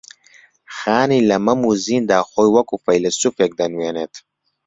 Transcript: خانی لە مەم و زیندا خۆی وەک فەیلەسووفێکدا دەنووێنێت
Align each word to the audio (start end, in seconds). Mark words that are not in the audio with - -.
خانی 0.77 1.19
لە 1.29 1.37
مەم 1.45 1.61
و 1.69 1.71
زیندا 1.85 2.19
خۆی 2.31 2.51
وەک 2.55 2.69
فەیلەسووفێکدا 2.85 3.57
دەنووێنێت 3.67 4.13